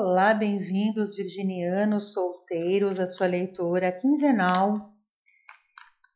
[0.00, 4.72] Olá, bem-vindos virginianos solteiros à sua leitura quinzenal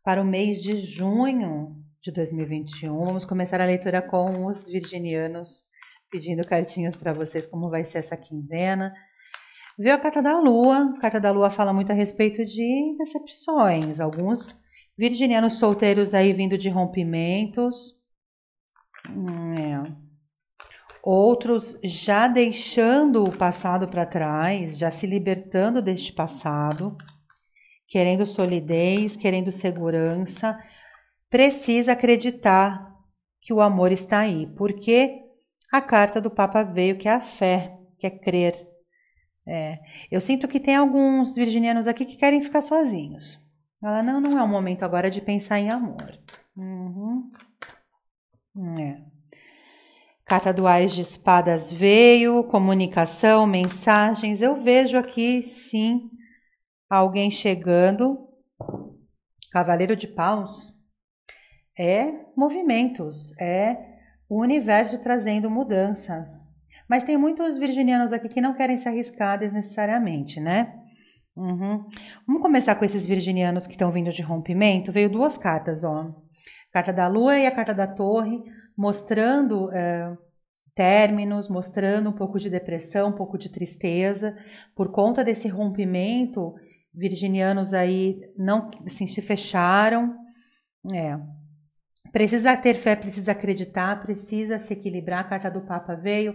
[0.04, 2.96] para o mês de junho de 2021.
[3.04, 5.64] Vamos começar a leitura com os virginianos
[6.08, 8.94] pedindo cartinhas para vocês como vai ser essa quinzena.
[9.76, 10.94] Veio a carta da Lua.
[10.96, 13.98] A carta da Lua fala muito a respeito de decepções.
[13.98, 14.56] Alguns
[14.96, 17.96] virginianos solteiros aí vindo de rompimentos.
[19.10, 20.01] Hum, é
[21.02, 26.96] outros já deixando o passado para trás, já se libertando deste passado,
[27.88, 30.58] querendo solidez, querendo segurança,
[31.28, 32.88] precisa acreditar
[33.40, 35.20] que o amor está aí, porque
[35.72, 38.54] a carta do Papa veio que é a fé, que é crer.
[39.44, 43.40] É, eu sinto que tem alguns virginianos aqui que querem ficar sozinhos.
[43.82, 46.16] Ela não, não é o momento agora de pensar em amor.
[46.56, 47.22] Uhum.
[48.78, 49.11] É.
[50.32, 54.40] Carta do Ais de Espadas veio, comunicação, mensagens.
[54.40, 56.08] Eu vejo aqui, sim,
[56.88, 58.16] alguém chegando.
[59.50, 60.72] Cavaleiro de Paus
[61.78, 63.76] é movimentos, é
[64.26, 66.30] o universo trazendo mudanças.
[66.88, 70.72] Mas tem muitos virginianos aqui que não querem se arriscar desnecessariamente, né?
[71.36, 71.84] Uhum.
[72.26, 74.92] Vamos começar com esses virginianos que estão vindo de rompimento.
[74.92, 76.10] Veio duas cartas, ó.
[76.72, 78.42] Carta da Lua e a carta da Torre
[78.76, 80.16] mostrando é,
[80.74, 84.36] términos, mostrando um pouco de depressão, um pouco de tristeza.
[84.74, 86.54] Por conta desse rompimento,
[86.94, 90.16] virginianos aí não assim, se fecharam.
[90.92, 91.18] É.
[92.10, 95.20] Precisa ter fé, precisa acreditar, precisa se equilibrar.
[95.20, 96.34] A carta do Papa veio.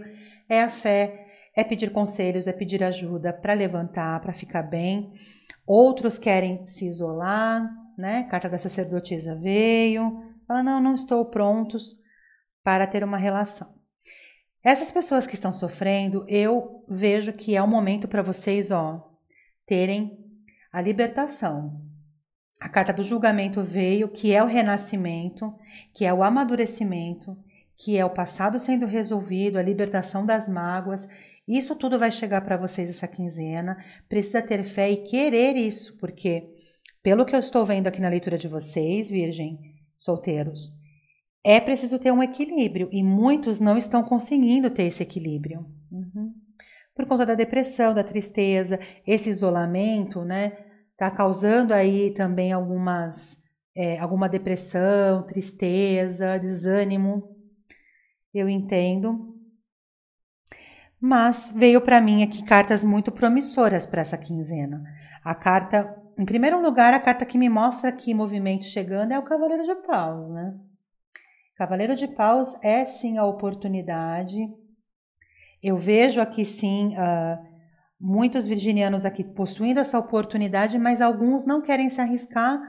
[0.49, 5.13] É a fé, é pedir conselhos, é pedir ajuda para levantar, para ficar bem.
[5.65, 8.23] Outros querem se isolar, né?
[8.23, 10.23] Carta da sacerdotisa veio.
[10.47, 11.97] Fala, não, não estou prontos
[12.67, 13.73] para ter uma relação.
[14.61, 19.09] Essas pessoas que estão sofrendo, eu vejo que é o momento para vocês, ó,
[19.65, 20.19] terem
[20.69, 21.81] a libertação.
[22.59, 25.55] A carta do julgamento veio, que é o renascimento,
[25.93, 27.37] que é o amadurecimento,
[27.77, 31.07] que é o passado sendo resolvido, a libertação das mágoas.
[31.47, 33.81] Isso tudo vai chegar para vocês essa quinzena.
[34.09, 36.53] Precisa ter fé e querer isso, porque
[37.01, 39.57] pelo que eu estou vendo aqui na leitura de vocês, virgem,
[39.97, 40.76] solteiros,
[41.49, 45.65] é preciso ter um equilíbrio e muitos não estão conseguindo ter esse equilíbrio.
[45.89, 46.33] Uhum.
[46.93, 48.77] Por conta da depressão, da tristeza,
[49.07, 50.57] esse isolamento, né?
[50.97, 53.41] Tá causando aí também algumas,
[53.73, 57.33] é, alguma depressão, tristeza, desânimo.
[58.33, 59.33] Eu entendo.
[60.99, 64.83] Mas veio para mim aqui cartas muito promissoras para essa quinzena.
[65.23, 69.23] A carta, em primeiro lugar, a carta que me mostra aqui movimento chegando é o
[69.23, 70.53] Cavaleiro de Paus, né?
[71.57, 74.47] Cavaleiro de Paus é sim a oportunidade.
[75.61, 77.43] Eu vejo aqui sim uh,
[77.99, 82.61] muitos virginianos aqui possuindo essa oportunidade, mas alguns não querem se arriscar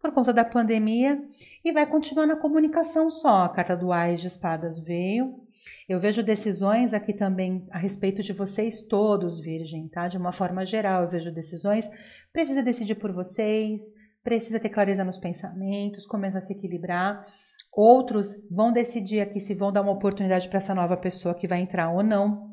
[0.00, 1.20] por conta da pandemia
[1.64, 3.46] e vai continuar na comunicação só.
[3.46, 5.40] A carta do Ais de Espadas veio.
[5.88, 10.06] Eu vejo decisões aqui também a respeito de vocês todos, Virgem, tá?
[10.06, 11.90] De uma forma geral, eu vejo decisões.
[12.32, 13.82] Precisa decidir por vocês,
[14.22, 17.26] precisa ter clareza nos pensamentos, começa a se equilibrar.
[17.72, 21.60] Outros vão decidir aqui se vão dar uma oportunidade para essa nova pessoa que vai
[21.60, 22.50] entrar ou não.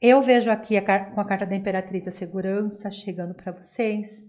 [0.00, 4.22] Eu vejo aqui a, com a carta da Imperatriz a segurança chegando para vocês.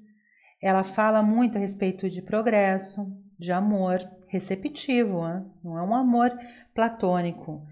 [0.61, 3.05] Ela fala muito a respeito de progresso,
[3.37, 3.99] de amor
[4.29, 5.21] receptivo,
[5.63, 6.31] não é um amor
[6.73, 7.65] platônico.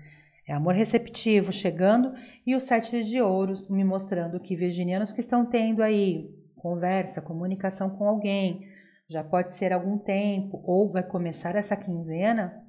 [0.47, 2.13] É amor receptivo chegando
[2.45, 7.89] e o sete de ouros me mostrando que virginianos que estão tendo aí conversa, comunicação
[7.89, 8.67] com alguém,
[9.13, 12.63] já pode ser algum tempo, ou vai começar essa quinzena,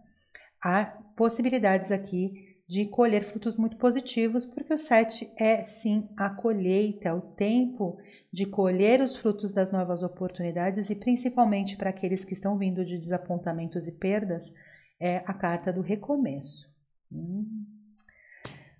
[0.63, 0.85] há
[1.17, 7.21] possibilidades aqui de colher frutos muito positivos, porque o 7 é sim a colheita, o
[7.21, 7.99] tempo
[8.33, 12.99] de colher os frutos das novas oportunidades e principalmente para aqueles que estão vindo de
[12.99, 14.53] desapontamentos e perdas,
[15.01, 16.71] é a carta do recomeço.
[17.13, 17.65] Hum.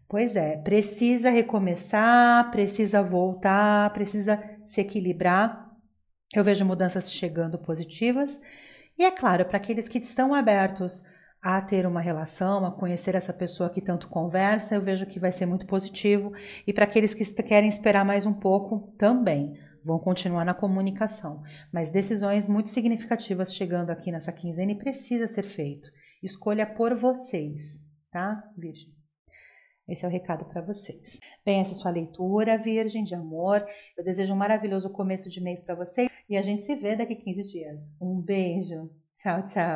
[0.09, 5.74] Pois é, precisa recomeçar, precisa voltar, precisa se equilibrar
[6.39, 8.41] eu vejo mudanças chegando positivas.
[8.99, 11.03] E é claro, para aqueles que estão abertos
[11.43, 15.31] a ter uma relação, a conhecer essa pessoa que tanto conversa, eu vejo que vai
[15.31, 16.33] ser muito positivo.
[16.67, 21.43] E para aqueles que querem esperar mais um pouco, também vão continuar na comunicação.
[21.71, 25.91] Mas decisões muito significativas chegando aqui nessa quinzena e precisa ser feito.
[26.23, 28.94] Escolha por vocês, tá, Virgem?
[29.89, 31.21] Esse é o recado para vocês.
[31.45, 33.65] Bem, essa é a sua leitura, Virgem de Amor.
[33.97, 37.15] Eu desejo um maravilhoso começo de mês para vocês e a gente se vê daqui
[37.15, 37.95] 15 dias.
[38.01, 38.91] Um beijo.
[39.13, 39.73] Tchau, tchau.